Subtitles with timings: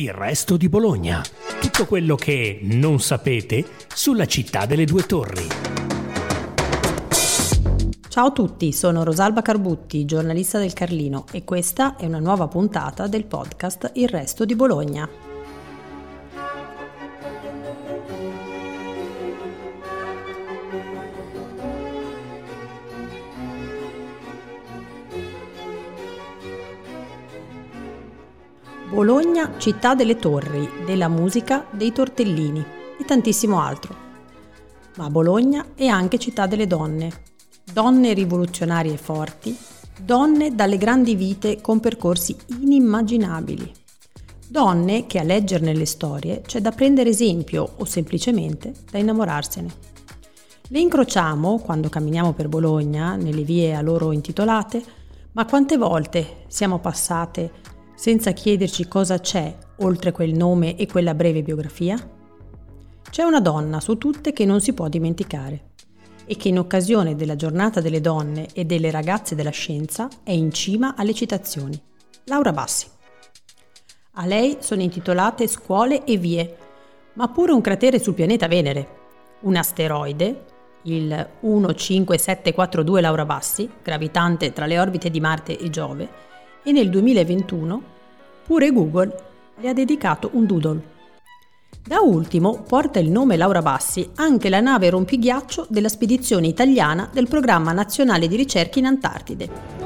[0.00, 1.22] Il resto di Bologna.
[1.60, 5.46] Tutto quello che non sapete sulla città delle due torri.
[8.08, 13.08] Ciao a tutti, sono Rosalba Carbutti, giornalista del Carlino e questa è una nuova puntata
[13.08, 15.29] del podcast Il resto di Bologna.
[28.92, 32.64] Bologna, città delle torri, della musica, dei tortellini
[32.98, 33.94] e tantissimo altro.
[34.96, 37.08] Ma Bologna è anche città delle donne.
[37.72, 39.56] Donne rivoluzionarie forti,
[40.02, 43.72] donne dalle grandi vite con percorsi inimmaginabili.
[44.48, 49.72] Donne che a leggerne le storie c'è da prendere esempio o semplicemente da innamorarsene.
[50.66, 54.82] Le incrociamo quando camminiamo per Bologna, nelle vie a loro intitolate,
[55.32, 61.42] ma quante volte siamo passate senza chiederci cosa c'è oltre quel nome e quella breve
[61.42, 61.98] biografia?
[63.10, 65.72] C'è una donna su tutte che non si può dimenticare
[66.24, 70.50] e che in occasione della giornata delle donne e delle ragazze della scienza è in
[70.50, 71.78] cima alle citazioni.
[72.24, 72.86] Laura Bassi.
[74.12, 76.56] A lei sono intitolate scuole e vie,
[77.12, 78.88] ma pure un cratere sul pianeta Venere,
[79.40, 80.44] un asteroide,
[80.84, 86.28] il 15742 Laura Bassi, gravitante tra le orbite di Marte e Giove,
[86.62, 87.98] e nel 2021
[88.44, 89.14] pure Google
[89.56, 90.82] le ha dedicato un doodle.
[91.82, 97.28] Da ultimo porta il nome Laura Bassi anche la nave rompighiaccio della spedizione italiana del
[97.28, 99.79] Programma Nazionale di Ricerca in Antartide.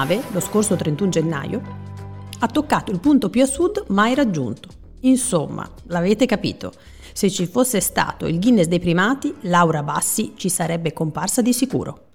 [0.00, 1.62] Nave, lo scorso 31 gennaio,
[2.38, 4.68] ha toccato il punto più a sud mai raggiunto.
[5.00, 6.72] Insomma, l'avete capito,
[7.12, 12.06] se ci fosse stato il Guinness dei primati, Laura Bassi ci sarebbe comparsa di sicuro.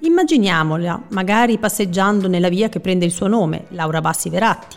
[0.00, 4.76] Immaginiamola magari passeggiando nella via che prende il suo nome, Laura Bassi Veratti,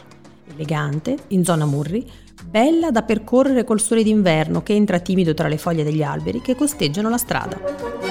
[0.52, 2.10] elegante, in zona Murri,
[2.44, 6.56] bella da percorrere col sole d'inverno che entra timido tra le foglie degli alberi che
[6.56, 8.09] costeggiano la strada.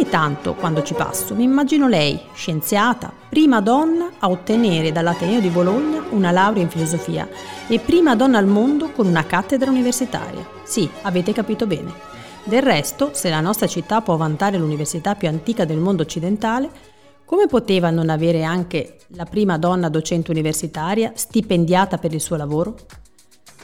[0.00, 5.50] Ogni tanto, quando ci passo, mi immagino lei, scienziata, prima donna a ottenere dall'Ateneo di
[5.50, 7.28] Bologna una laurea in filosofia
[7.68, 10.42] e prima donna al mondo con una cattedra universitaria.
[10.62, 11.92] Sì, avete capito bene.
[12.44, 16.70] Del resto, se la nostra città può vantare l'università più antica del mondo occidentale,
[17.26, 22.74] come poteva non avere anche la prima donna docente universitaria stipendiata per il suo lavoro?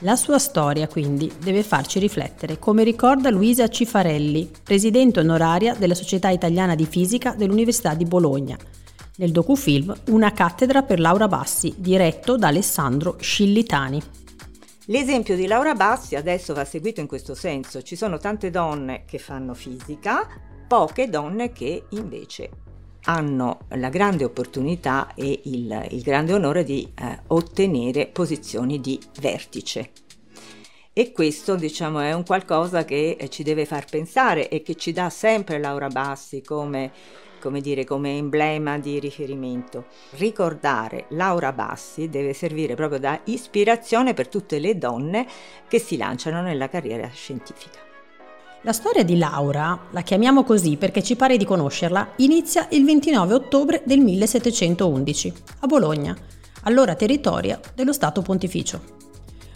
[0.01, 6.29] La sua storia, quindi, deve farci riflettere, come ricorda Luisa Cifarelli, presidente onoraria della Società
[6.29, 8.59] Italiana di Fisica dell'Università di Bologna,
[9.17, 14.03] nel docufilm Una cattedra per Laura Bassi, diretto da Alessandro Scillitani.
[14.89, 17.81] L'esempio di Laura Bassi adesso va seguito in questo senso.
[17.81, 20.29] Ci sono tante donne che fanno fisica,
[20.69, 22.51] poche donne che invece
[23.07, 29.91] hanno la grande opportunità e il, il grande onore di eh, ottenere posizioni di vertice.
[30.93, 34.93] E questo diciamo è un qualcosa che eh, ci deve far pensare e che ci
[34.93, 36.91] dà sempre Laura Bassi come,
[37.39, 39.87] come, dire, come emblema di riferimento.
[40.13, 45.27] Ricordare Laura Bassi deve servire proprio da ispirazione per tutte le donne
[45.69, 47.86] che si lanciano nella carriera scientifica.
[48.63, 53.35] La storia di Laura, la chiamiamo così perché ci pare di conoscerla, inizia il 29
[53.35, 56.17] ottobre del 1711 a Bologna,
[56.63, 58.95] allora territorio dello Stato Pontificio.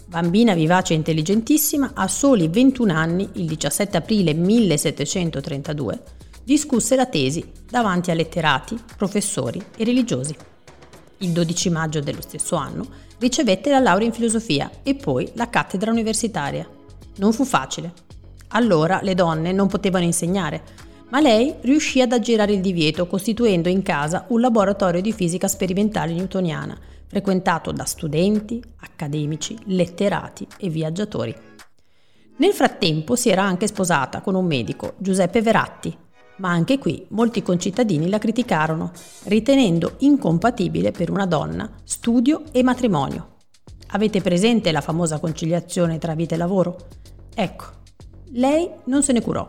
[0.06, 6.03] Bambina vivace e intelligentissima, a soli 21 anni, il 17 aprile 1732,
[6.44, 10.37] discusse la tesi davanti a letterati, professori e religiosi.
[11.19, 12.87] Il 12 maggio dello stesso anno
[13.19, 16.69] ricevette la laurea in filosofia e poi la cattedra universitaria.
[17.17, 17.93] Non fu facile,
[18.50, 20.62] allora le donne non potevano insegnare,
[21.11, 26.12] ma lei riuscì ad aggirare il divieto costituendo in casa un laboratorio di fisica sperimentale
[26.12, 31.35] newtoniana, frequentato da studenti, accademici, letterati e viaggiatori.
[32.37, 35.94] Nel frattempo si era anche sposata con un medico, Giuseppe Veratti,
[36.37, 38.93] ma anche qui molti concittadini la criticarono,
[39.25, 43.37] ritenendo incompatibile per una donna studio e matrimonio.
[43.88, 46.76] Avete presente la famosa conciliazione tra vita e lavoro?
[47.35, 47.64] Ecco,
[48.32, 49.47] lei non se ne curò.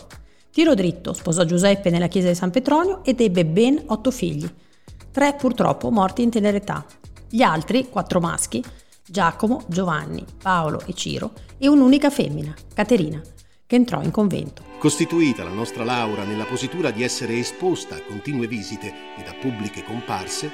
[0.51, 4.49] Tiro dritto, sposò Giuseppe nella chiesa di San Petronio ed ebbe ben otto figli.
[5.11, 6.85] Tre purtroppo morti in tenera età.
[7.29, 8.63] Gli altri, quattro maschi,
[9.05, 13.21] Giacomo, Giovanni, Paolo e Ciro, e un'unica femmina, Caterina,
[13.65, 14.63] che entrò in convento.
[14.79, 19.83] Costituita la nostra Laura nella positura di essere esposta a continue visite ed a pubbliche
[19.83, 20.49] comparse,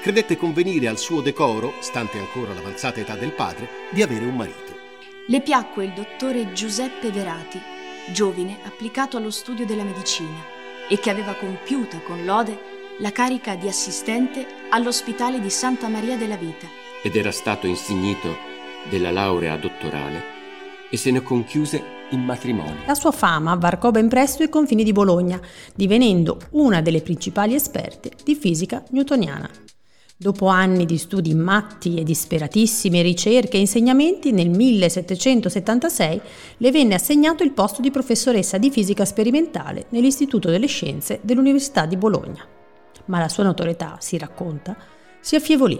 [0.00, 4.85] credette convenire al suo decoro, stante ancora l'avanzata età del padre, di avere un marito.
[5.28, 7.60] Le piacque il dottore Giuseppe Verati,
[8.12, 10.38] giovine applicato allo studio della medicina
[10.88, 12.56] e che aveva compiuta con lode
[13.00, 16.68] la carica di assistente all'ospedale di Santa Maria della Vita.
[17.02, 18.36] Ed era stato insignito
[18.88, 20.22] della laurea dottorale
[20.88, 22.84] e se ne conchiuse in matrimonio.
[22.86, 25.40] La sua fama varcò ben presto i confini di Bologna,
[25.74, 29.50] divenendo una delle principali esperte di fisica newtoniana.
[30.18, 36.20] Dopo anni di studi matti e disperatissime ricerche e insegnamenti, nel 1776
[36.56, 41.98] le venne assegnato il posto di professoressa di fisica sperimentale nell'Istituto delle Scienze dell'Università di
[41.98, 42.42] Bologna.
[43.06, 44.74] Ma la sua notorietà, si racconta,
[45.20, 45.78] si affievolì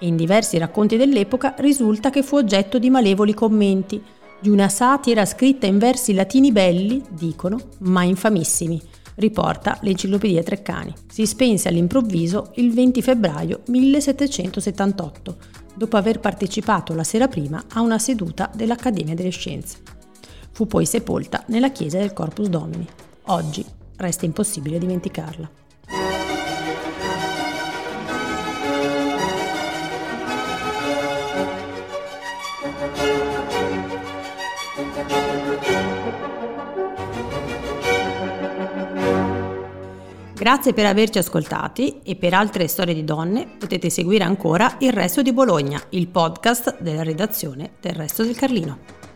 [0.00, 4.02] e in diversi racconti dell'epoca risulta che fu oggetto di malevoli commenti,
[4.40, 8.82] di una satira scritta in versi latini belli, dicono, ma infamissimi,
[9.16, 10.92] riporta l'Enciclopedia Treccani.
[11.08, 15.36] Si spense all'improvviso il 20 febbraio 1778,
[15.74, 19.78] dopo aver partecipato la sera prima a una seduta dell'Accademia delle Scienze.
[20.50, 22.86] Fu poi sepolta nella chiesa del Corpus Domini.
[23.26, 23.64] Oggi
[23.96, 25.61] resta impossibile dimenticarla.
[40.52, 45.22] Grazie per averci ascoltati e per altre storie di donne potete seguire ancora Il Resto
[45.22, 49.11] di Bologna, il podcast della redazione del Resto del Carlino.